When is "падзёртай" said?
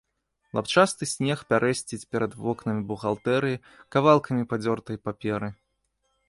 4.55-4.97